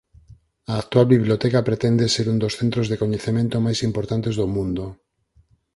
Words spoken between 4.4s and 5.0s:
mundo.